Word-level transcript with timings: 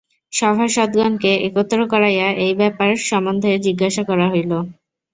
সভাসদগণকে 0.33 1.31
একত্র 1.47 1.79
করাইয়া 1.91 2.27
এই 2.45 2.53
ব্যাপার 2.55 2.89
সম্বন্ধে 3.09 3.51
জিজ্ঞাসা 3.65 4.03
করা 4.09 4.27
হইল। 4.29 4.51